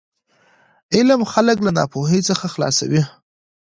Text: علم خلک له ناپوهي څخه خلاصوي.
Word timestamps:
علم 0.95 1.21
خلک 1.33 1.57
له 1.65 1.71
ناپوهي 1.77 2.19
څخه 2.29 2.45
خلاصوي. 2.53 3.01